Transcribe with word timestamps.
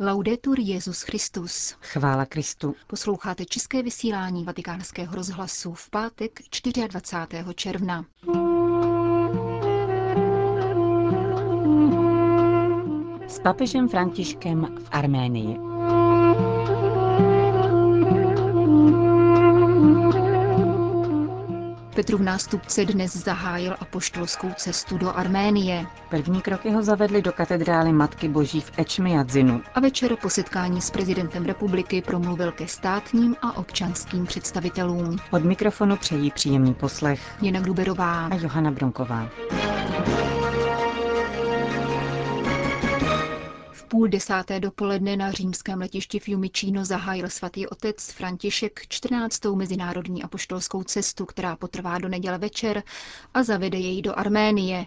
Laudetur 0.00 0.60
Jezus 0.60 1.02
Christus. 1.02 1.76
Chvála 1.80 2.26
Kristu. 2.26 2.74
Posloucháte 2.86 3.44
české 3.44 3.82
vysílání 3.82 4.44
Vatikánského 4.44 5.16
rozhlasu 5.16 5.74
v 5.74 5.90
pátek 5.90 6.40
24. 6.88 7.54
června. 7.54 8.04
S 13.26 13.38
papežem 13.38 13.88
Františkem 13.88 14.76
v 14.84 14.88
Arménii. 14.90 15.73
Petrův 21.94 22.20
nástupce 22.20 22.84
dnes 22.84 23.16
zahájil 23.16 23.76
apoštolskou 23.80 24.48
cestu 24.56 24.98
do 24.98 25.16
Arménie. 25.16 25.86
První 26.10 26.40
kroky 26.40 26.70
ho 26.70 26.82
zavedli 26.82 27.22
do 27.22 27.32
katedrály 27.32 27.92
Matky 27.92 28.28
Boží 28.28 28.60
v 28.60 28.78
Ečmiadzinu. 28.78 29.62
A 29.74 29.80
večer 29.80 30.16
po 30.22 30.30
setkání 30.30 30.80
s 30.80 30.90
prezidentem 30.90 31.44
republiky 31.44 32.02
promluvil 32.02 32.52
ke 32.52 32.68
státním 32.68 33.36
a 33.42 33.56
občanským 33.56 34.26
představitelům. 34.26 35.16
Od 35.30 35.44
mikrofonu 35.44 35.96
přejí 35.96 36.30
příjemný 36.30 36.74
poslech 36.74 37.20
Jana 37.42 37.60
Gruberová 37.60 38.26
a 38.26 38.34
Johana 38.34 38.70
Bronková. 38.70 39.28
Půl 43.94 44.08
desáté 44.08 44.60
dopoledne 44.60 45.16
na 45.16 45.32
římském 45.32 45.78
letišti 45.80 46.18
Fiumicino 46.18 46.84
zahájil 46.84 47.28
svatý 47.28 47.66
otec 47.66 48.10
František 48.12 48.80
14. 48.88 49.44
mezinárodní 49.54 50.22
apoštolskou 50.22 50.82
cestu, 50.82 51.26
která 51.26 51.56
potrvá 51.56 51.98
do 51.98 52.08
neděle 52.08 52.38
večer 52.38 52.82
a 53.34 53.42
zavede 53.42 53.78
jej 53.78 54.02
do 54.02 54.18
Arménie. 54.18 54.86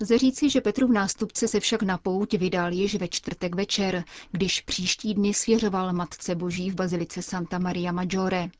Lze 0.00 0.18
říci, 0.18 0.50
že 0.50 0.60
Petrův 0.60 0.90
nástupce 0.90 1.48
se 1.48 1.60
však 1.60 1.82
na 1.82 1.98
pouť 1.98 2.34
vydal 2.34 2.72
již 2.72 2.94
ve 2.94 3.08
čtvrtek 3.08 3.54
večer, 3.54 4.04
když 4.30 4.60
příští 4.60 5.14
dny 5.14 5.34
svěřoval 5.34 5.92
Matce 5.92 6.34
Boží 6.34 6.70
v 6.70 6.74
bazilice 6.74 7.22
Santa 7.22 7.58
Maria 7.58 7.92
Maggiore. 7.92 8.50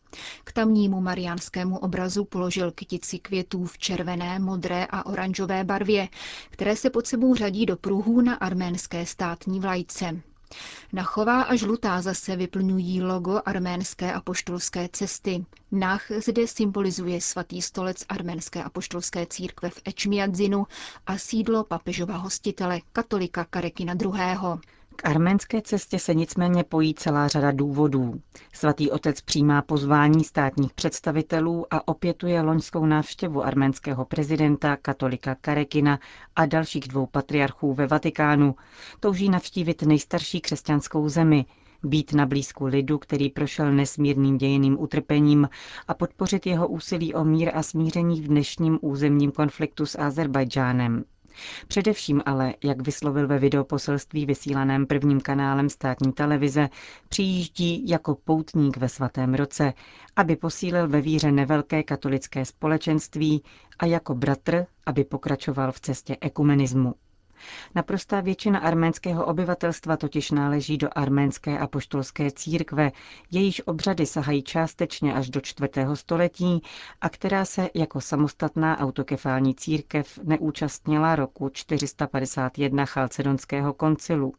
K 0.44 0.52
tamnímu 0.52 1.00
mariánskému 1.00 1.78
obrazu 1.78 2.24
položil 2.24 2.70
kytici 2.70 3.18
květů 3.18 3.64
v 3.64 3.78
červené, 3.78 4.38
modré 4.38 4.86
a 4.90 5.06
oranžové 5.06 5.64
barvě, 5.64 6.08
které 6.50 6.76
se 6.76 6.90
pod 6.90 7.06
sebou 7.06 7.34
řadí 7.34 7.66
do 7.66 7.76
pruhů 7.76 8.20
na 8.20 8.34
arménské 8.34 9.06
státní 9.06 9.60
vlajce. 9.60 10.20
Nachová 10.92 11.42
a 11.42 11.56
žlutá 11.56 12.02
zase 12.02 12.36
vyplňují 12.36 13.02
logo 13.02 13.40
arménské 13.44 14.12
apoštolské 14.12 14.88
cesty. 14.92 15.44
Nach 15.72 16.02
zde 16.26 16.46
symbolizuje 16.46 17.20
svatý 17.20 17.62
stolec 17.62 18.04
arménské 18.08 18.62
apoštolské 18.62 19.26
církve 19.26 19.70
v 19.70 19.82
Ečmiadzinu 19.84 20.66
a 21.06 21.18
sídlo 21.18 21.64
papežova 21.64 22.16
hostitele, 22.16 22.80
katolika 22.92 23.44
Karekina 23.44 23.94
II. 24.02 24.12
K 24.96 25.06
arménské 25.08 25.62
cestě 25.62 25.98
se 25.98 26.14
nicméně 26.14 26.64
pojí 26.64 26.94
celá 26.94 27.28
řada 27.28 27.50
důvodů. 27.52 28.20
Svatý 28.52 28.90
otec 28.90 29.20
přijímá 29.20 29.62
pozvání 29.62 30.24
státních 30.24 30.72
představitelů 30.74 31.66
a 31.74 31.88
opětuje 31.88 32.40
loňskou 32.40 32.86
návštěvu 32.86 33.44
arménského 33.44 34.04
prezidenta, 34.04 34.76
katolika 34.76 35.34
Karekina 35.34 35.98
a 36.36 36.46
dalších 36.46 36.88
dvou 36.88 37.06
patriarchů 37.06 37.74
ve 37.74 37.86
Vatikánu. 37.86 38.54
Touží 39.00 39.28
navštívit 39.28 39.82
nejstarší 39.82 40.40
křesťanskou 40.40 41.08
zemi, 41.08 41.44
být 41.82 42.12
na 42.12 42.26
blízku 42.26 42.64
lidu, 42.66 42.98
který 42.98 43.30
prošel 43.30 43.72
nesmírným 43.72 44.38
dějiným 44.38 44.80
utrpením 44.80 45.48
a 45.88 45.94
podpořit 45.94 46.46
jeho 46.46 46.68
úsilí 46.68 47.14
o 47.14 47.24
mír 47.24 47.50
a 47.54 47.62
smíření 47.62 48.20
v 48.22 48.28
dnešním 48.28 48.78
územním 48.82 49.32
konfliktu 49.32 49.86
s 49.86 49.98
Azerbajdžánem. 49.98 51.04
Především 51.68 52.22
ale, 52.26 52.54
jak 52.64 52.82
vyslovil 52.82 53.28
ve 53.28 53.38
videoposelství 53.38 54.26
vysílaném 54.26 54.86
prvním 54.86 55.20
kanálem 55.20 55.68
státní 55.68 56.12
televize, 56.12 56.68
přijíždí 57.08 57.88
jako 57.88 58.14
poutník 58.14 58.76
ve 58.76 58.88
svatém 58.88 59.34
roce, 59.34 59.72
aby 60.16 60.36
posílil 60.36 60.88
ve 60.88 61.00
víře 61.00 61.32
nevelké 61.32 61.82
katolické 61.82 62.44
společenství 62.44 63.42
a 63.78 63.86
jako 63.86 64.14
bratr, 64.14 64.66
aby 64.86 65.04
pokračoval 65.04 65.72
v 65.72 65.80
cestě 65.80 66.16
ekumenismu. 66.20 66.94
Naprostá 67.74 68.20
většina 68.20 68.58
arménského 68.58 69.26
obyvatelstva 69.26 69.96
totiž 69.96 70.30
náleží 70.30 70.78
do 70.78 70.88
arménské 70.92 71.58
apoštolské 71.58 72.30
církve, 72.30 72.92
jejíž 73.30 73.62
obřady 73.66 74.06
sahají 74.06 74.42
částečně 74.42 75.14
až 75.14 75.30
do 75.30 75.40
čtvrtého 75.40 75.96
století 75.96 76.62
a 77.00 77.08
která 77.08 77.44
se 77.44 77.68
jako 77.74 78.00
samostatná 78.00 78.78
autokefální 78.80 79.54
církev 79.54 80.18
neúčastnila 80.22 81.16
roku 81.16 81.48
451 81.48 82.86
Chalcedonského 82.86 83.72
koncilu. 83.72 84.32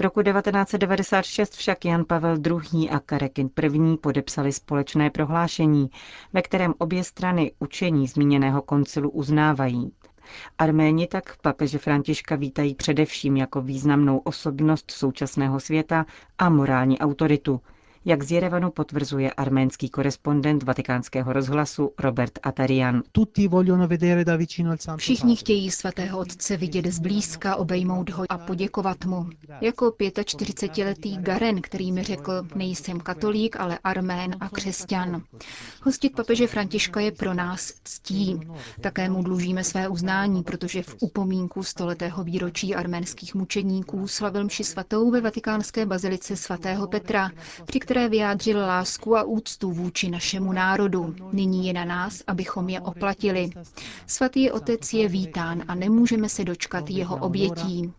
Roku 0.00 0.22
1996 0.22 1.54
však 1.54 1.84
Jan 1.84 2.04
Pavel 2.04 2.36
II. 2.72 2.90
a 2.90 2.98
Karekin 2.98 3.50
I. 3.62 3.96
podepsali 3.96 4.52
společné 4.52 5.10
prohlášení, 5.10 5.90
ve 6.32 6.42
kterém 6.42 6.74
obě 6.78 7.04
strany 7.04 7.52
učení 7.58 8.08
zmíněného 8.08 8.62
koncilu 8.62 9.10
uznávají. 9.10 9.92
Arméni 10.58 11.06
tak 11.06 11.36
papeže 11.36 11.78
Františka 11.78 12.36
vítají 12.36 12.74
především 12.74 13.36
jako 13.36 13.62
významnou 13.62 14.18
osobnost 14.18 14.90
současného 14.90 15.60
světa 15.60 16.06
a 16.38 16.48
morální 16.48 16.98
autoritu, 16.98 17.60
jak 18.04 18.22
z 18.22 18.30
Jerevanu 18.32 18.70
potvrzuje 18.70 19.30
arménský 19.30 19.88
korespondent 19.88 20.62
vatikánského 20.62 21.32
rozhlasu 21.32 21.92
Robert 21.98 22.38
Atarian. 22.42 23.02
Všichni 24.96 25.36
chtějí 25.36 25.70
svatého 25.70 26.18
otce 26.18 26.56
vidět 26.56 26.86
zblízka, 26.86 27.56
obejmout 27.56 28.10
ho 28.10 28.24
a 28.28 28.38
poděkovat 28.38 29.04
mu. 29.04 29.26
Jako 29.60 29.86
45-letý 29.88 31.18
Garen, 31.18 31.60
který 31.60 31.92
mi 31.92 32.02
řekl, 32.02 32.32
nejsem 32.54 33.00
katolík, 33.00 33.56
ale 33.60 33.78
armén 33.84 34.36
a 34.40 34.48
křesťan. 34.48 35.22
Hostit 35.82 36.16
papeže 36.16 36.46
Františka 36.46 37.00
je 37.00 37.12
pro 37.12 37.34
nás 37.34 37.72
ctí. 37.84 38.40
Také 38.80 39.08
mu 39.10 39.22
dlužíme 39.22 39.64
své 39.64 39.88
uznání, 39.88 40.42
protože 40.42 40.82
v 40.82 40.96
upomínku 41.00 41.62
stoletého 41.62 42.24
výročí 42.24 42.74
arménských 42.74 43.34
mučedníků 43.34 44.08
slavil 44.08 44.44
mši 44.44 44.64
svatou 44.64 45.10
ve 45.10 45.20
vatikánské 45.20 45.86
bazilice 45.86 46.36
svatého 46.36 46.86
Petra, 46.86 47.30
při 47.66 47.80
které 47.80 47.91
vyjádřil 48.08 48.58
lásku 48.58 49.16
a 49.16 49.22
úctu 49.22 49.70
vůči 49.70 50.10
našemu 50.10 50.52
národu. 50.52 51.14
Nyní 51.32 51.66
je 51.66 51.72
na 51.72 51.84
nás, 51.84 52.22
abychom 52.26 52.68
je 52.68 52.80
oplatili. 52.80 53.50
Svatý 54.06 54.50
otec 54.50 54.92
je 54.92 55.08
vítán 55.08 55.62
a 55.68 55.74
nemůžeme 55.74 56.28
se 56.28 56.44
dočkat 56.44 56.90
jeho 56.90 57.16
obětí. 57.16 57.92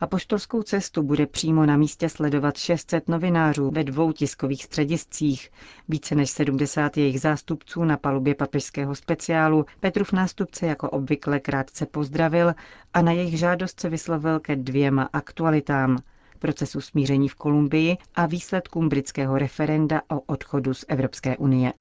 Apoštolskou 0.00 0.62
cestu 0.62 1.02
bude 1.02 1.26
přímo 1.26 1.66
na 1.66 1.76
místě 1.76 2.08
sledovat 2.08 2.56
600 2.56 3.08
novinářů 3.08 3.70
ve 3.70 3.84
dvou 3.84 4.12
tiskových 4.12 4.64
střediscích. 4.64 5.50
Více 5.88 6.14
než 6.14 6.30
70 6.30 6.96
jejich 6.96 7.20
zástupců 7.20 7.84
na 7.84 7.96
palubě 7.96 8.34
papežského 8.34 8.94
speciálu 8.94 9.66
Petrův 9.80 10.12
nástupce 10.12 10.66
jako 10.66 10.90
obvykle 10.90 11.40
krátce 11.40 11.86
pozdravil 11.86 12.54
a 12.94 13.02
na 13.02 13.12
jejich 13.12 13.38
žádost 13.38 13.80
se 13.80 13.88
vyslovil 13.88 14.40
ke 14.40 14.56
dvěma 14.56 15.08
aktualitám 15.12 15.98
procesu 16.40 16.80
smíření 16.80 17.28
v 17.28 17.34
Kolumbii 17.34 17.96
a 18.14 18.26
výsledkům 18.26 18.88
britského 18.88 19.38
referenda 19.38 20.02
o 20.08 20.20
odchodu 20.20 20.74
z 20.74 20.84
Evropské 20.88 21.36
unie. 21.36 21.72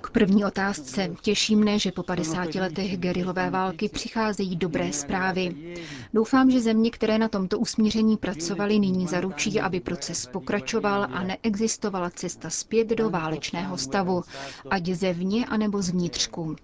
K 0.00 0.10
první 0.10 0.44
otázce. 0.44 1.08
Těší 1.22 1.56
mne, 1.56 1.78
že 1.78 1.92
po 1.92 2.02
50 2.02 2.54
letech 2.54 2.96
gerilové 2.98 3.50
války 3.50 3.88
přicházejí 3.88 4.56
dobré 4.56 4.92
zprávy. 4.92 5.74
Doufám, 6.14 6.50
že 6.50 6.60
země, 6.60 6.90
které 6.90 7.18
na 7.18 7.28
tomto 7.28 7.58
usmíření 7.58 8.16
pracovaly, 8.16 8.78
nyní 8.78 9.06
zaručí, 9.06 9.60
aby 9.60 9.80
proces 9.80 10.26
pokračoval 10.26 11.06
a 11.12 11.22
neexistovala 11.22 12.10
cesta 12.10 12.50
zpět 12.50 12.88
do 12.88 13.10
válečného 13.10 13.78
stavu, 13.78 14.22
ať 14.70 14.86
zevně 14.86 15.46
anebo 15.46 15.82
zvnitřku. 15.82 16.56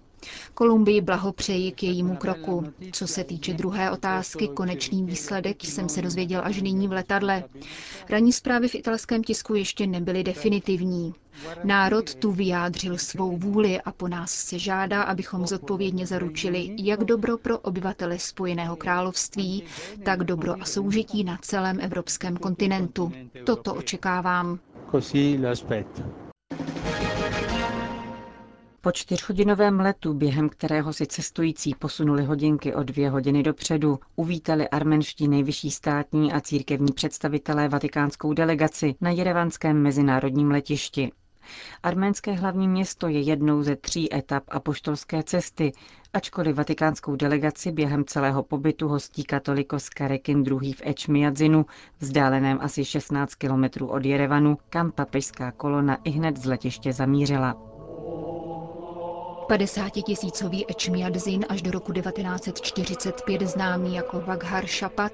Kolumbii 0.53 1.01
blahopřeji 1.01 1.71
k 1.71 1.83
jejímu 1.83 2.15
kroku. 2.15 2.63
Co 2.91 3.07
se 3.07 3.23
týče 3.23 3.53
druhé 3.53 3.91
otázky, 3.91 4.47
konečný 4.47 5.03
výsledek 5.05 5.63
jsem 5.63 5.89
se 5.89 6.01
dozvěděl 6.01 6.41
až 6.43 6.61
nyní 6.61 6.87
v 6.87 6.91
letadle. 6.91 7.43
Ranní 8.09 8.33
zprávy 8.33 8.67
v 8.67 8.75
italském 8.75 9.23
tisku 9.23 9.55
ještě 9.55 9.87
nebyly 9.87 10.23
definitivní. 10.23 11.13
Národ 11.63 12.15
tu 12.15 12.31
vyjádřil 12.31 12.97
svou 12.97 13.37
vůli 13.37 13.81
a 13.81 13.91
po 13.91 14.07
nás 14.07 14.31
se 14.31 14.59
žádá, 14.59 15.03
abychom 15.03 15.47
zodpovědně 15.47 16.05
zaručili 16.07 16.75
jak 16.79 17.03
dobro 17.03 17.37
pro 17.37 17.59
obyvatele 17.59 18.19
Spojeného 18.19 18.75
království, 18.75 19.63
tak 20.03 20.23
dobro 20.23 20.55
a 20.61 20.65
soužití 20.65 21.23
na 21.23 21.37
celém 21.41 21.79
evropském 21.81 22.37
kontinentu. 22.37 23.11
Toto 23.45 23.73
očekávám. 23.73 24.59
Po 28.85 28.91
čtyřhodinovém 28.91 29.79
letu, 29.79 30.13
během 30.13 30.49
kterého 30.49 30.93
si 30.93 31.07
cestující 31.07 31.75
posunuli 31.75 32.23
hodinky 32.23 32.75
o 32.75 32.83
dvě 32.83 33.09
hodiny 33.09 33.43
dopředu, 33.43 33.99
uvítali 34.15 34.69
armenští 34.69 35.27
nejvyšší 35.27 35.71
státní 35.71 36.33
a 36.33 36.41
církevní 36.41 36.93
představitelé 36.93 37.67
vatikánskou 37.69 38.33
delegaci 38.33 38.95
na 39.01 39.09
jerevanském 39.09 39.81
mezinárodním 39.81 40.51
letišti. 40.51 41.11
Arménské 41.83 42.31
hlavní 42.31 42.67
město 42.67 43.07
je 43.07 43.21
jednou 43.21 43.63
ze 43.63 43.75
tří 43.75 44.13
etap 44.13 44.43
apoštolské 44.47 45.23
cesty, 45.23 45.71
ačkoliv 46.13 46.55
vatikánskou 46.55 47.15
delegaci 47.15 47.71
během 47.71 48.05
celého 48.05 48.43
pobytu 48.43 48.87
hostí 48.87 49.23
katolikos 49.23 49.89
Karekin 49.89 50.43
II. 50.47 50.73
v 50.73 50.81
Ečmiadzinu, 50.85 51.65
vzdáleném 51.99 52.57
asi 52.61 52.85
16 52.85 53.35
kilometrů 53.35 53.87
od 53.87 54.05
Jerevanu, 54.05 54.57
kam 54.69 54.91
papežská 54.91 55.51
kolona 55.51 55.97
i 56.03 56.09
hned 56.09 56.37
z 56.37 56.45
letiště 56.45 56.93
zamířila. 56.93 57.74
50-tisícový 59.49 60.65
Ečmiadzin 60.67 61.45
až 61.49 61.61
do 61.61 61.71
roku 61.71 61.93
1945 61.93 63.41
známý 63.41 63.95
jako 63.95 64.19
Vaghar 64.21 64.65
Šapat 64.65 65.11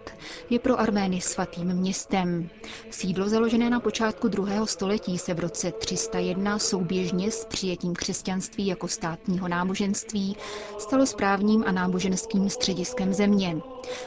je 0.50 0.60
pro 0.60 0.80
Armény 0.80 1.22
svatým 1.22 1.74
městem. 1.74 2.50
Sídlo 2.90 3.30
založené 3.30 3.70
na 3.70 3.80
počátku 3.80 4.28
druhého 4.28 4.68
století 4.68 5.18
se 5.18 5.34
v 5.34 5.40
roce 5.40 5.72
301 5.72 6.60
souběžně 6.60 7.32
s 7.32 7.46
přijetím 7.46 7.94
křesťanství 7.96 8.68
jako 8.68 8.88
státního 8.88 9.48
náboženství 9.48 10.38
stalo 10.80 11.06
správním 11.06 11.64
a 11.68 11.72
náboženským 11.72 12.50
střediskem 12.50 13.14
země. 13.14 13.58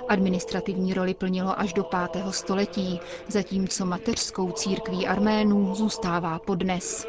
Administrativní 0.09 0.95
roli 0.95 1.15
plnilo 1.15 1.61
až 1.61 1.73
do 1.73 1.85
5. 2.13 2.25
století, 2.31 3.01
zatímco 3.29 3.87
mateřskou 3.87 4.53
církví 4.53 5.07
Arménů 5.07 5.75
zůstává 5.75 6.39
podnes. 6.39 7.07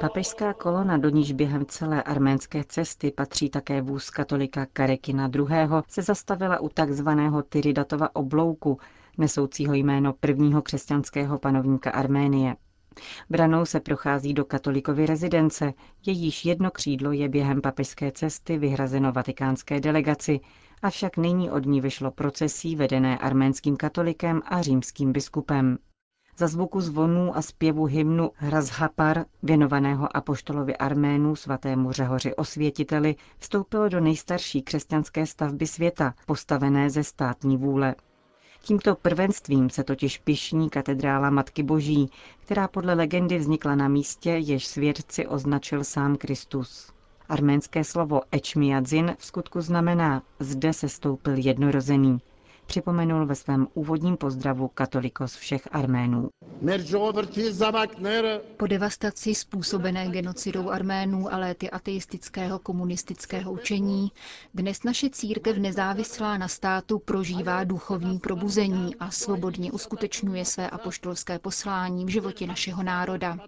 Papežská 0.00 0.52
kolona, 0.52 0.96
do 0.96 1.08
níž 1.08 1.32
během 1.32 1.66
celé 1.66 2.02
arménské 2.02 2.64
cesty 2.64 3.10
patří 3.10 3.50
také 3.50 3.82
vůz 3.82 4.10
katolika 4.10 4.66
Karekina 4.66 5.30
II., 5.34 5.46
se 5.88 6.02
zastavila 6.02 6.60
u 6.60 6.68
takzvaného 6.68 7.42
Tyridatova 7.42 8.16
oblouku, 8.16 8.78
nesoucího 9.18 9.74
jméno 9.74 10.12
prvního 10.12 10.62
křesťanského 10.62 11.38
panovníka 11.38 11.90
Arménie. 11.90 12.56
Branou 13.30 13.64
se 13.64 13.80
prochází 13.80 14.34
do 14.34 14.44
katolikovy 14.44 15.06
rezidence, 15.06 15.72
jejíž 16.06 16.44
jedno 16.44 16.70
křídlo 16.70 17.12
je 17.12 17.28
během 17.28 17.60
papežské 17.60 18.12
cesty 18.12 18.58
vyhrazeno 18.58 19.12
vatikánské 19.12 19.80
delegaci, 19.80 20.40
avšak 20.82 21.16
nyní 21.16 21.50
od 21.50 21.66
ní 21.66 21.80
vyšlo 21.80 22.10
procesí 22.10 22.76
vedené 22.76 23.18
arménským 23.18 23.76
katolikem 23.76 24.42
a 24.44 24.62
římským 24.62 25.12
biskupem. 25.12 25.78
Za 26.38 26.46
zvuku 26.46 26.80
zvonů 26.80 27.36
a 27.36 27.42
zpěvu 27.42 27.84
hymnu 27.84 28.30
Hrazhapar, 28.34 29.24
věnovaného 29.42 30.16
apoštolovi 30.16 30.76
Arménu 30.76 31.36
svatému 31.36 31.92
Řehoři 31.92 32.34
Osvětiteli, 32.34 33.16
vstoupilo 33.38 33.88
do 33.88 34.00
nejstarší 34.00 34.62
křesťanské 34.62 35.26
stavby 35.26 35.66
světa, 35.66 36.14
postavené 36.26 36.90
ze 36.90 37.04
státní 37.04 37.56
vůle. 37.56 37.94
Tímto 38.62 38.94
prvenstvím 38.94 39.70
se 39.70 39.84
totiž 39.84 40.18
pišní 40.18 40.70
katedrála 40.70 41.30
Matky 41.30 41.62
Boží, 41.62 42.10
která 42.40 42.68
podle 42.68 42.94
legendy 42.94 43.38
vznikla 43.38 43.74
na 43.74 43.88
místě, 43.88 44.30
jež 44.30 44.66
svědci 44.66 45.26
označil 45.26 45.84
sám 45.84 46.16
Kristus. 46.16 46.92
Arménské 47.28 47.84
slovo 47.84 48.20
Ečmiadzin 48.32 49.14
v 49.18 49.24
skutku 49.24 49.60
znamená 49.60 50.22
zde 50.40 50.72
se 50.72 50.88
stoupil 50.88 51.34
jednorozený, 51.36 52.18
připomenul 52.66 53.26
ve 53.26 53.34
svém 53.34 53.66
úvodním 53.74 54.16
pozdravu 54.16 54.68
katolikos 54.68 55.34
všech 55.36 55.68
Arménů. 55.72 56.28
Po 58.56 58.66
devastaci 58.66 59.34
způsobené 59.34 60.08
genocidou 60.08 60.70
Arménů 60.70 61.34
a 61.34 61.36
léty 61.38 61.70
ateistického 61.70 62.58
komunistického 62.58 63.52
učení 63.52 64.12
dnes 64.54 64.82
naše 64.84 65.10
církev 65.10 65.56
nezávislá 65.58 66.38
na 66.38 66.48
státu 66.48 66.98
prožívá 66.98 67.64
duchovní 67.64 68.18
probuzení 68.18 68.96
a 68.96 69.10
svobodně 69.10 69.72
uskutečňuje 69.72 70.44
své 70.44 70.70
apoštolské 70.70 71.38
poslání 71.38 72.04
v 72.04 72.08
životě 72.08 72.46
našeho 72.46 72.82
národa. 72.82 73.38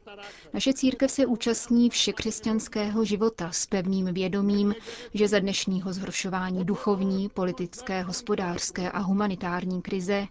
Naše 0.55 0.73
církev 0.73 1.11
se 1.11 1.27
účastní 1.27 1.91
všekřesťanského 1.91 3.05
života 3.05 3.53
s 3.53 3.67
pevným 3.67 4.07
vědomím, 4.15 4.75
že 5.15 5.29
za 5.29 5.39
dnešního 5.39 5.93
zhoršování 5.93 6.65
duchovní, 6.65 7.29
politické, 7.29 8.03
hospodářské 8.03 8.91
a 8.91 8.99
humanitární 9.09 9.83
krize 9.83 10.27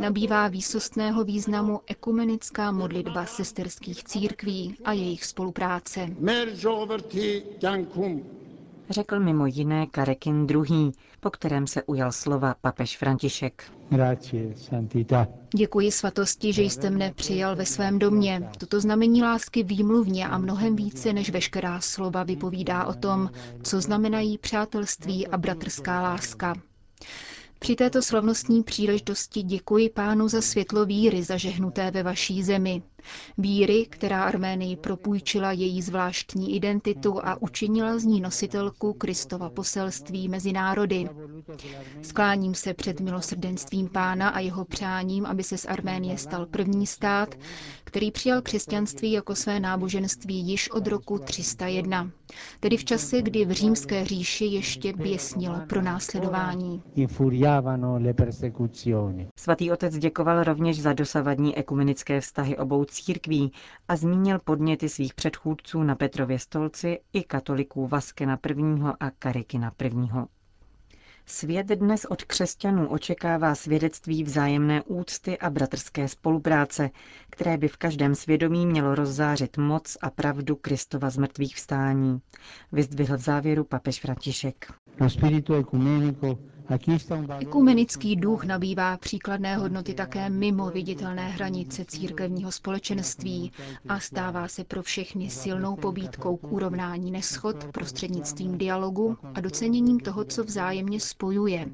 nabývá 0.00 0.48
výsostného 0.48 1.24
významu 1.24 1.80
ekumenická 1.86 2.72
modlitba 2.72 3.26
sesterských 3.26 4.04
církví 4.04 4.76
a 4.84 4.92
jejich 4.92 5.24
spolupráce. 5.24 6.08
Řekl 8.90 9.20
mimo 9.20 9.46
jiné 9.46 9.86
Karekin 9.86 10.46
II., 10.50 10.92
po 11.20 11.30
kterém 11.30 11.66
se 11.66 11.82
ujal 11.82 12.12
slova 12.12 12.54
papež 12.60 12.96
František. 12.96 13.62
Děkuji 15.54 15.92
svatosti, 15.92 16.52
že 16.52 16.62
jste 16.62 16.90
mne 16.90 17.12
přijal 17.12 17.56
ve 17.56 17.66
svém 17.66 17.98
domě. 17.98 18.50
Toto 18.58 18.80
znamení 18.80 19.22
lásky 19.22 19.62
výmluvně 19.62 20.28
a 20.28 20.38
mnohem 20.38 20.76
více 20.76 21.12
než 21.12 21.30
veškerá 21.30 21.80
slova 21.80 22.22
vypovídá 22.22 22.86
o 22.86 22.94
tom, 22.94 23.30
co 23.62 23.80
znamenají 23.80 24.38
přátelství 24.38 25.26
a 25.26 25.36
bratrská 25.38 26.02
láska. 26.02 26.54
Při 27.58 27.76
této 27.76 28.02
slavnostní 28.02 28.62
příležitosti 28.62 29.42
děkuji 29.42 29.90
pánu 29.90 30.28
za 30.28 30.42
světlo 30.42 30.86
víry 30.86 31.22
zažehnuté 31.22 31.90
ve 31.90 32.02
vaší 32.02 32.42
zemi. 32.42 32.82
Víry, 33.38 33.86
která 33.90 34.24
Arménii 34.24 34.76
propůjčila 34.76 35.52
její 35.52 35.82
zvláštní 35.82 36.56
identitu 36.56 37.26
a 37.26 37.42
učinila 37.42 37.98
z 37.98 38.04
ní 38.04 38.20
nositelku 38.20 38.92
Kristova 38.92 39.50
poselství 39.50 40.28
mezi 40.28 40.52
národy. 40.52 41.08
Skláním 42.02 42.54
se 42.54 42.74
před 42.74 43.00
milosrdenstvím 43.00 43.88
pána 43.88 44.28
a 44.28 44.38
jeho 44.38 44.64
přáním, 44.64 45.26
aby 45.26 45.42
se 45.42 45.58
z 45.58 45.64
Arménie 45.66 46.18
stal 46.18 46.46
první 46.46 46.86
stát, 46.86 47.34
který 47.84 48.10
přijal 48.10 48.42
křesťanství 48.42 49.12
jako 49.12 49.34
své 49.34 49.60
náboženství 49.60 50.34
již 50.48 50.70
od 50.70 50.86
roku 50.86 51.18
301, 51.18 52.10
tedy 52.60 52.76
v 52.76 52.84
čase, 52.84 53.22
kdy 53.22 53.44
v 53.44 53.50
římské 53.50 54.04
říši 54.04 54.44
ještě 54.44 54.92
běsnilo 54.92 55.60
pro 55.68 55.82
následování. 55.82 56.82
Svatý 59.36 59.72
otec 59.72 59.98
děkoval 59.98 60.44
rovněž 60.44 60.82
za 60.82 60.92
dosavadní 60.92 61.56
ekumenické 61.58 62.20
vztahy 62.20 62.56
obou 62.58 62.84
církví 62.90 63.52
a 63.88 63.96
zmínil 63.96 64.38
podněty 64.38 64.88
svých 64.88 65.14
předchůdců 65.14 65.82
na 65.82 65.94
Petrově 65.94 66.38
stolci 66.38 66.98
i 67.12 67.22
katoliků 67.22 67.86
Vaskena 67.86 68.38
I. 68.46 68.82
a 69.00 69.10
Karikina 69.10 69.72
I. 69.82 69.90
Svět 71.30 71.66
dnes 71.66 72.04
od 72.04 72.24
křesťanů 72.24 72.88
očekává 72.88 73.54
svědectví 73.54 74.24
vzájemné 74.24 74.82
úcty 74.82 75.38
a 75.38 75.50
bratrské 75.50 76.08
spolupráce, 76.08 76.90
které 77.30 77.56
by 77.56 77.68
v 77.68 77.76
každém 77.76 78.14
svědomí 78.14 78.66
mělo 78.66 78.94
rozzářit 78.94 79.56
moc 79.56 79.96
a 80.02 80.10
pravdu 80.10 80.56
Kristova 80.56 81.10
z 81.10 81.16
mrtvých 81.18 81.56
vstání. 81.56 82.20
Vyzdvihl 82.72 83.16
v 83.16 83.20
závěru 83.20 83.64
papež 83.64 84.00
František. 84.00 84.72
Ekumenický 87.40 88.16
duch 88.16 88.44
nabývá 88.44 88.96
příkladné 88.96 89.56
hodnoty 89.56 89.94
také 89.94 90.30
mimo 90.30 90.70
viditelné 90.70 91.28
hranice 91.28 91.84
církevního 91.84 92.52
společenství 92.52 93.52
a 93.88 94.00
stává 94.00 94.48
se 94.48 94.64
pro 94.64 94.82
všechny 94.82 95.30
silnou 95.30 95.76
pobídkou 95.76 96.36
k 96.36 96.52
urovnání 96.52 97.10
neschod 97.10 97.64
prostřednictvím 97.72 98.58
dialogu 98.58 99.16
a 99.34 99.40
doceněním 99.40 100.00
toho, 100.00 100.24
co 100.24 100.44
vzájemně 100.44 101.00
spojuje. 101.00 101.68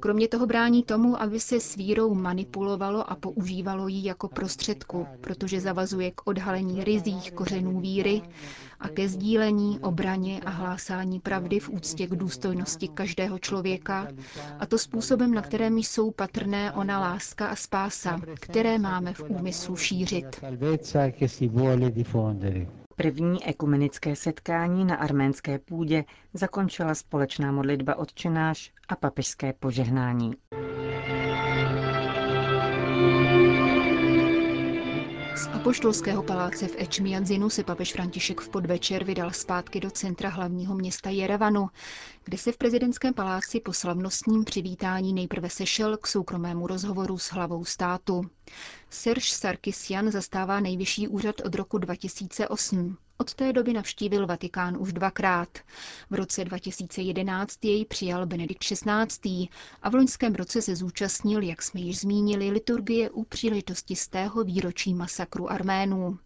Kromě 0.00 0.28
toho 0.28 0.46
brání 0.46 0.82
tomu, 0.82 1.22
aby 1.22 1.40
se 1.40 1.60
s 1.60 1.76
vírou 1.76 2.14
manipulovalo 2.14 3.10
a 3.10 3.14
používalo 3.16 3.88
ji 3.88 4.04
jako 4.06 4.28
prostředku, 4.28 5.06
protože 5.20 5.60
zavazuje 5.60 6.10
k 6.10 6.20
odhalení 6.28 6.84
rizích 6.84 7.32
kořenů 7.32 7.80
víry 7.80 8.22
a 8.80 8.88
ke 8.88 9.08
sdílení, 9.08 9.78
obraně 9.78 10.40
a 10.46 10.50
hlásání 10.50 11.20
pravdy 11.20 11.60
v 11.60 11.68
úctě 11.68 12.06
k 12.06 12.10
důstojnosti 12.16 12.88
každého 12.88 13.38
člověka, 13.38 14.08
a 14.58 14.66
to 14.66 14.78
způsobem, 14.78 15.34
na 15.34 15.42
kterém 15.42 15.78
jsou 15.78 16.10
patrné 16.10 16.72
ona 16.72 17.00
láska 17.00 17.46
a 17.46 17.56
spása, 17.56 18.20
které 18.40 18.78
máme 18.78 19.12
v 19.14 19.22
úmyslu 19.28 19.76
šířit. 19.76 20.40
První 22.96 23.44
ekumenické 23.44 24.16
setkání 24.16 24.84
na 24.84 24.96
arménské 24.96 25.58
půdě 25.58 26.04
zakončila 26.34 26.94
společná 26.94 27.52
modlitba 27.52 27.94
odčenáš 27.98 28.72
a 28.88 28.96
papežské 28.96 29.52
požehnání. 29.52 30.32
Z 35.38 35.48
apoštolského 35.52 36.22
paláce 36.22 36.68
v 36.68 36.76
Ečmiadzinu 36.78 37.50
se 37.50 37.64
papež 37.64 37.92
František 37.92 38.40
v 38.40 38.48
podvečer 38.48 39.04
vydal 39.04 39.30
zpátky 39.30 39.80
do 39.80 39.90
centra 39.90 40.28
hlavního 40.28 40.74
města 40.74 41.10
Jerevanu, 41.10 41.68
kde 42.24 42.38
se 42.38 42.52
v 42.52 42.56
prezidentském 42.56 43.14
paláci 43.14 43.60
po 43.60 43.72
slavnostním 43.72 44.44
přivítání 44.44 45.12
nejprve 45.12 45.50
sešel 45.50 45.96
k 45.96 46.06
soukromému 46.06 46.66
rozhovoru 46.66 47.18
s 47.18 47.32
hlavou 47.32 47.64
státu. 47.64 48.22
Serge 48.90 49.26
Sarkisian 49.34 50.10
zastává 50.10 50.60
nejvyšší 50.60 51.08
úřad 51.08 51.34
od 51.44 51.54
roku 51.54 51.78
2008. 51.78 52.96
Od 53.20 53.34
té 53.34 53.52
doby 53.52 53.72
navštívil 53.72 54.26
Vatikán 54.26 54.76
už 54.80 54.92
dvakrát. 54.92 55.48
V 56.10 56.14
roce 56.14 56.44
2011 56.44 57.64
jej 57.64 57.84
přijal 57.84 58.26
Benedikt 58.26 58.64
XVI. 58.64 59.48
a 59.82 59.90
v 59.90 59.94
loňském 59.94 60.34
roce 60.34 60.62
se 60.62 60.76
zúčastnil, 60.76 61.42
jak 61.42 61.62
jsme 61.62 61.80
již 61.80 61.98
zmínili, 62.00 62.50
liturgie 62.50 63.10
u 63.10 63.24
příležitosti 63.24 63.96
z 63.96 64.08
tého 64.08 64.44
výročí 64.44 64.94
masakru 64.94 65.50
Arménů. 65.50 66.18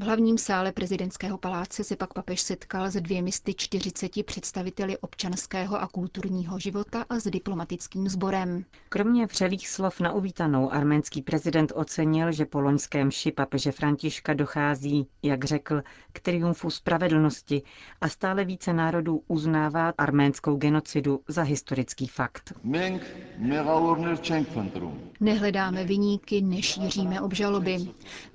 V 0.00 0.02
hlavním 0.04 0.38
sále 0.38 0.72
prezidentského 0.72 1.38
paláce 1.38 1.84
se 1.84 1.96
pak 1.96 2.14
papež 2.14 2.40
setkal 2.40 2.90
s 2.90 3.00
dvěmi 3.00 3.32
z 3.32 3.42
40 3.56 4.24
představiteli 4.24 4.98
občanského 4.98 5.80
a 5.80 5.86
kulturního 5.88 6.58
života 6.58 7.04
a 7.08 7.18
s 7.20 7.24
diplomatickým 7.30 8.08
sborem. 8.08 8.64
Kromě 8.88 9.26
vřelých 9.26 9.68
slov 9.68 10.00
na 10.00 10.12
uvítanou 10.12 10.72
arménský 10.72 11.22
prezident 11.22 11.72
ocenil, 11.74 12.32
že 12.32 12.44
po 12.44 12.60
loňském 12.60 13.10
ši 13.10 13.32
papeže 13.32 13.72
Františka 13.72 14.34
dochází, 14.34 15.08
jak 15.22 15.44
řekl, 15.44 15.82
k 16.12 16.20
triumfu 16.20 16.70
spravedlnosti 16.70 17.62
a 18.00 18.08
stále 18.08 18.44
více 18.44 18.72
národů 18.72 19.22
uznává 19.28 19.92
arménskou 19.98 20.56
genocidu 20.56 21.20
za 21.28 21.42
historický 21.42 22.06
fakt. 22.06 22.52
Nehledáme 25.20 25.84
vyníky, 25.84 26.40
nešíříme 26.42 27.20
obžaloby. 27.20 27.78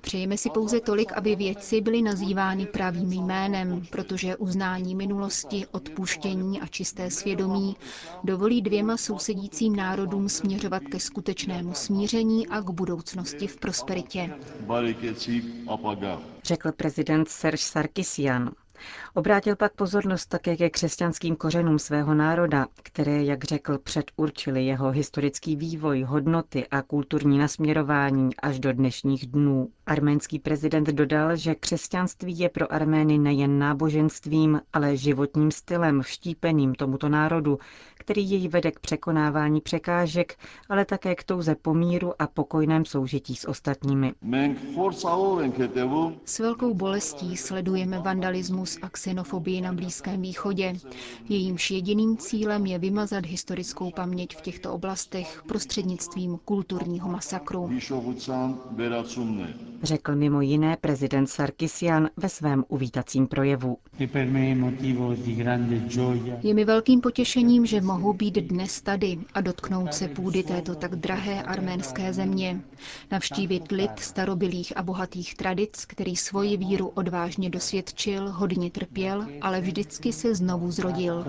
Přejeme 0.00 0.36
si 0.38 0.50
pouze 0.50 0.80
tolik, 0.80 1.12
aby 1.12 1.36
věci 1.36 1.80
byly 1.80 2.02
nazývány 2.02 2.66
pravým 2.66 3.12
jménem, 3.12 3.86
protože 3.90 4.36
uznání 4.36 4.94
minulosti, 4.94 5.66
odpuštění 5.72 6.60
a 6.60 6.66
čisté 6.66 7.10
svědomí 7.10 7.76
dovolí 8.24 8.62
dvěma 8.62 8.96
sousedícím 8.96 9.76
národům 9.76 10.28
směřovat 10.28 10.82
ke 10.82 11.00
skutečnému 11.00 11.74
smíření 11.74 12.46
a 12.48 12.60
k 12.60 12.70
budoucnosti 12.70 13.46
v 13.46 13.56
prosperitě. 13.56 14.30
Řekl 16.44 16.72
prezident 16.72 17.28
Serge 17.28 17.62
Sarkisian. 17.62 18.50
Obrátil 19.14 19.56
pak 19.56 19.72
pozornost 19.72 20.26
také 20.26 20.56
ke 20.56 20.70
křesťanským 20.70 21.36
kořenům 21.36 21.78
svého 21.78 22.14
národa, 22.14 22.66
které, 22.82 23.24
jak 23.24 23.44
řekl, 23.44 23.78
předurčili 23.78 24.64
jeho 24.66 24.90
historický 24.90 25.56
vývoj, 25.56 26.02
hodnoty 26.02 26.66
a 26.70 26.82
kulturní 26.82 27.38
nasměrování 27.38 28.36
až 28.36 28.58
do 28.58 28.72
dnešních 28.72 29.26
dnů. 29.26 29.68
Arménský 29.86 30.38
prezident 30.38 30.88
dodal, 30.88 31.36
že 31.36 31.54
křesťanství 31.54 32.38
je 32.38 32.48
pro 32.48 32.72
Armény 32.72 33.18
nejen 33.18 33.58
náboženstvím, 33.58 34.60
ale 34.72 34.96
životním 34.96 35.50
stylem 35.50 36.02
vštípeným 36.02 36.74
tomuto 36.74 37.08
národu, 37.08 37.58
který 38.04 38.30
jej 38.30 38.48
vede 38.48 38.70
k 38.70 38.80
překonávání 38.80 39.60
překážek, 39.60 40.36
ale 40.68 40.84
také 40.84 41.14
k 41.14 41.24
touze 41.24 41.54
pomíru 41.54 42.12
a 42.22 42.26
pokojném 42.26 42.84
soužití 42.84 43.36
s 43.36 43.48
ostatními. 43.48 44.12
S 46.24 46.38
velkou 46.38 46.74
bolestí 46.74 47.36
sledujeme 47.36 47.98
vandalismus 47.98 48.78
a 48.82 48.88
xenofobii 48.88 49.60
na 49.60 49.72
Blízkém 49.72 50.22
východě. 50.22 50.72
Jejímž 51.28 51.70
jediným 51.70 52.16
cílem 52.16 52.66
je 52.66 52.78
vymazat 52.78 53.26
historickou 53.26 53.90
paměť 53.90 54.36
v 54.36 54.40
těchto 54.40 54.72
oblastech 54.72 55.42
prostřednictvím 55.48 56.38
kulturního 56.44 57.08
masakru. 57.08 57.70
Řekl 59.82 60.14
mimo 60.16 60.40
jiné 60.40 60.76
prezident 60.80 61.26
Sarkisian 61.26 62.08
ve 62.16 62.28
svém 62.28 62.64
uvítacím 62.68 63.26
projevu. 63.26 63.78
Je 66.42 66.54
mi 66.54 66.64
velkým 66.64 67.00
potěšením, 67.00 67.66
že 67.66 67.80
mohu 67.80 67.93
být 68.12 68.34
dnes 68.34 68.82
tady 68.82 69.18
a 69.34 69.40
dotknout 69.40 69.94
se 69.94 70.08
půdy 70.08 70.42
této 70.42 70.74
tak 70.74 70.96
drahé 70.96 71.42
arménské 71.42 72.12
země. 72.12 72.60
Navštívit 73.12 73.72
lid 73.72 73.98
starobilých 73.98 74.76
a 74.76 74.82
bohatých 74.82 75.34
tradic, 75.34 75.84
který 75.84 76.16
svoji 76.16 76.56
víru 76.56 76.88
odvážně 76.88 77.50
dosvědčil, 77.50 78.32
hodně 78.32 78.70
trpěl, 78.70 79.26
ale 79.40 79.60
vždycky 79.60 80.12
se 80.12 80.34
znovu 80.34 80.70
zrodil. 80.70 81.24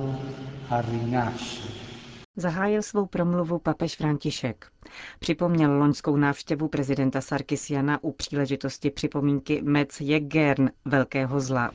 Zahájil 2.36 2.82
svou 2.82 3.06
promluvu 3.06 3.60
papež 3.60 3.96
František. 3.96 4.68
Připomněl 5.20 5.78
loňskou 5.78 6.18
návštěvu 6.18 6.68
prezidenta 6.68 7.22
Sarkisiana 7.22 8.04
u 8.04 8.12
příležitosti 8.12 8.90
připomínky 8.92 9.62
Metz 9.62 10.02
Jegern, 10.02 10.70
velkého 10.86 11.40
zla. 11.40 11.72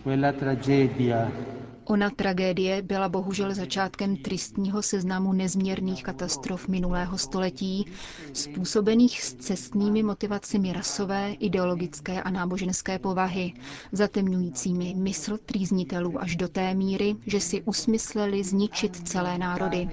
Ona 1.90 2.10
tragédie 2.10 2.82
byla 2.82 3.08
bohužel 3.08 3.54
začátkem 3.54 4.16
tristního 4.16 4.82
seznamu 4.82 5.32
nezměrných 5.32 6.02
katastrof 6.02 6.68
minulého 6.68 7.18
století, 7.18 7.86
způsobených 8.32 9.22
s 9.22 9.34
cestnými 9.34 10.02
motivacemi 10.02 10.72
rasové, 10.72 11.32
ideologické 11.32 12.22
a 12.22 12.30
náboženské 12.30 12.98
povahy, 12.98 13.52
zatemňujícími 13.92 14.94
mysl 14.96 15.38
trýznitelů 15.46 16.20
až 16.22 16.36
do 16.36 16.48
té 16.48 16.74
míry, 16.74 17.16
že 17.26 17.40
si 17.40 17.62
usmysleli 17.62 18.44
zničit 18.44 19.08
celé 19.08 19.38
národy 19.38 19.88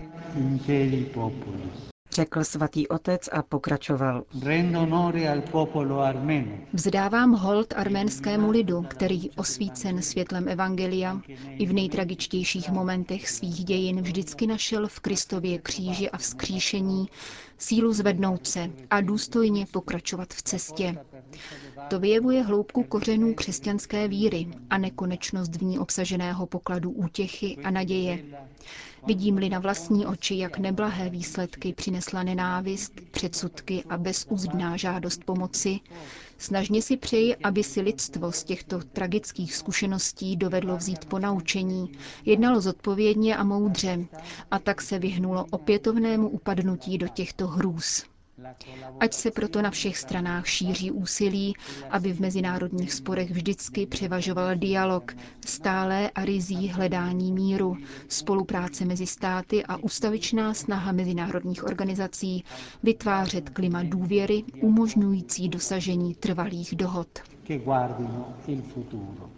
řekl 2.17 2.43
svatý 2.43 2.87
otec 2.87 3.29
a 3.31 3.41
pokračoval. 3.43 4.23
Vzdávám 6.73 7.31
hold 7.31 7.73
arménskému 7.77 8.49
lidu, 8.51 8.81
který 8.81 9.29
osvícen 9.31 10.01
světlem 10.01 10.47
Evangelia 10.47 11.21
i 11.57 11.65
v 11.65 11.73
nejtragičtějších 11.73 12.69
momentech 12.69 13.29
svých 13.29 13.63
dějin 13.65 14.01
vždycky 14.01 14.47
našel 14.47 14.87
v 14.87 14.99
Kristově 14.99 15.57
kříži 15.57 16.09
a 16.09 16.17
vzkříšení 16.17 17.05
sílu 17.57 17.93
zvednout 17.93 18.47
se 18.47 18.69
a 18.89 19.01
důstojně 19.01 19.65
pokračovat 19.71 20.33
v 20.33 20.41
cestě. 20.41 20.97
To 21.87 21.99
vyjevuje 21.99 22.43
hloubku 22.43 22.83
kořenů 22.83 23.33
křesťanské 23.33 24.07
víry 24.07 24.47
a 24.69 24.77
nekonečnost 24.77 25.55
v 25.55 25.61
ní 25.63 25.79
obsaženého 25.79 26.45
pokladu 26.45 26.91
útěchy 26.91 27.57
a 27.63 27.71
naděje. 27.71 28.23
Vidím-li 29.07 29.49
na 29.49 29.59
vlastní 29.59 30.05
oči, 30.05 30.37
jak 30.37 30.57
neblahé 30.57 31.09
výsledky 31.09 31.73
přinesla 31.73 32.23
nenávist, 32.23 32.93
předsudky 33.11 33.83
a 33.89 33.97
bezúzdná 33.97 34.77
žádost 34.77 35.23
pomoci, 35.23 35.79
snažně 36.37 36.81
si 36.81 36.97
přeji, 36.97 37.35
aby 37.35 37.63
si 37.63 37.81
lidstvo 37.81 38.31
z 38.31 38.43
těchto 38.43 38.79
tragických 38.79 39.55
zkušeností 39.55 40.35
dovedlo 40.37 40.77
vzít 40.77 41.05
po 41.05 41.19
naučení, 41.19 41.91
jednalo 42.25 42.61
zodpovědně 42.61 43.37
a 43.37 43.43
moudře 43.43 44.05
a 44.51 44.59
tak 44.59 44.81
se 44.81 44.99
vyhnulo 44.99 45.45
opětovnému 45.51 46.29
upadnutí 46.29 46.97
do 46.97 47.07
těchto 47.07 47.47
hrůz. 47.47 48.03
Ať 48.99 49.13
se 49.13 49.31
proto 49.31 49.61
na 49.61 49.69
všech 49.71 49.97
stranách 49.97 50.47
šíří 50.47 50.91
úsilí, 50.91 51.53
aby 51.89 52.13
v 52.13 52.19
mezinárodních 52.21 52.93
sporech 52.93 53.31
vždycky 53.31 53.85
převažoval 53.85 54.55
dialog, 54.55 55.15
stálé 55.45 56.09
a 56.09 56.25
rizí 56.25 56.67
hledání 56.69 57.31
míru, 57.31 57.77
spolupráce 58.07 58.85
mezi 58.85 59.07
státy 59.07 59.63
a 59.65 59.77
ustavičná 59.77 60.53
snaha 60.53 60.91
mezinárodních 60.91 61.63
organizací 61.63 62.43
vytvářet 62.83 63.49
klima 63.49 63.83
důvěry 63.83 64.43
umožňující 64.61 65.49
dosažení 65.49 66.15
trvalých 66.15 66.75
dohod. 66.75 67.07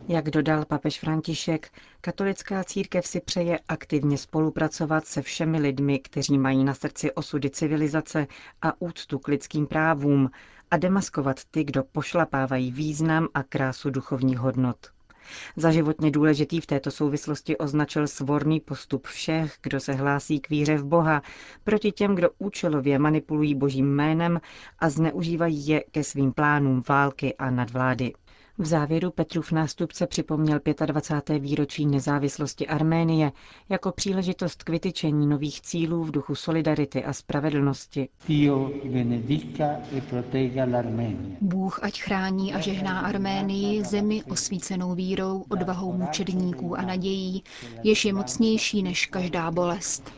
Jak 0.08 0.30
dodal 0.30 0.66
papež 0.66 1.00
František, 1.00 1.72
katolická 2.02 2.64
církev 2.64 3.08
si 3.08 3.22
přeje 3.22 3.60
aktivně 3.68 4.18
spolupracovat 4.18 5.06
se 5.08 5.22
všemi 5.22 5.60
lidmi, 5.60 6.00
kteří 6.00 6.38
mají 6.38 6.64
na 6.64 6.74
srdci 6.74 7.12
osudy 7.12 7.50
civilizace 7.50 8.28
a 8.62 8.82
úctu 8.90 9.20
k 9.20 9.28
lidským 9.28 9.68
právům 9.68 10.30
a 10.72 10.78
demaskovat 10.78 11.38
ty, 11.52 11.64
kdo 11.64 11.84
pošlapávají 11.84 12.72
význam 12.72 13.28
a 13.34 13.44
krásu 13.44 13.90
duchovních 13.90 14.38
hodnot. 14.38 14.78
Za 15.56 15.72
životně 15.72 16.12
důležitý 16.12 16.62
v 16.62 16.66
této 16.66 16.92
souvislosti 16.92 17.58
označil 17.58 18.08
svorný 18.08 18.60
postup 18.60 19.08
všech, 19.08 19.58
kdo 19.64 19.80
se 19.80 19.94
hlásí 19.94 20.40
k 20.40 20.50
víře 20.50 20.78
v 20.78 20.86
Boha, 20.86 21.22
proti 21.64 21.92
těm, 21.92 22.16
kdo 22.16 22.30
účelově 22.38 23.00
manipulují 23.00 23.56
božím 23.56 23.96
jménem 23.96 24.42
a 24.80 24.90
zneužívají 24.90 25.68
je 25.68 25.84
ke 25.92 26.04
svým 26.04 26.34
plánům 26.34 26.84
války 26.90 27.36
a 27.36 27.50
nadvlády. 27.50 28.14
V 28.62 28.66
závěru 28.66 29.12
Petrův 29.12 29.52
nástupce 29.52 30.08
připomněl 30.08 30.60
25. 30.86 31.40
výročí 31.40 31.86
nezávislosti 31.86 32.68
Arménie 32.68 33.32
jako 33.70 33.92
příležitost 33.92 34.64
k 34.64 34.70
vytyčení 34.70 35.28
nových 35.28 35.62
cílů 35.62 36.04
v 36.04 36.12
duchu 36.12 36.36
solidarity 36.36 37.04
a 37.04 37.14
spravedlnosti. 37.14 38.10
E 38.30 38.50
Bůh 41.42 41.84
ať 41.84 42.02
chrání 42.02 42.54
a 42.54 42.60
žehná 42.60 43.00
Arménii, 43.00 43.84
zemi 43.84 44.24
osvícenou 44.24 44.96
vírou, 44.96 45.46
odvahou 45.50 45.94
mučedníků 45.94 46.80
a 46.80 46.82
nadějí, 46.82 47.44
jež 47.84 48.06
je 48.06 48.14
mocnější 48.14 48.84
než 48.84 49.06
každá 49.06 49.52
bolest. 49.52 50.12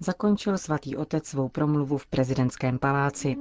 Zakončil 0.00 0.58
svatý 0.58 0.96
otec 0.96 1.26
svou 1.26 1.48
promluvu 1.48 1.98
v 1.98 2.06
prezidentském 2.06 2.78
paláci. 2.78 3.36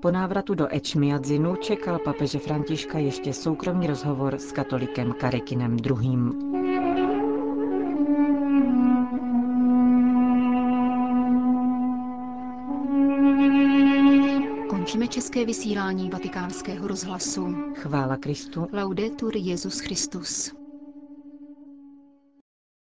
Po 0.00 0.10
návratu 0.10 0.54
do 0.54 0.74
Ečmiadzinu 0.74 1.56
čekal 1.56 1.98
papeže 1.98 2.38
Františka 2.38 2.98
ještě 2.98 3.32
soukromý 3.32 3.86
rozhovor 3.86 4.34
s 4.34 4.52
katolikem 4.52 5.12
Karikinem 5.12 5.76
II. 5.86 6.18
Končíme 14.68 15.08
české 15.08 15.44
vysílání 15.44 16.10
vatikánského 16.10 16.88
rozhlasu. 16.88 17.54
Chvála 17.74 18.16
Kristu. 18.16 18.66
Laudetur 18.72 19.36
Jezus 19.36 19.80
Christus. 19.80 20.61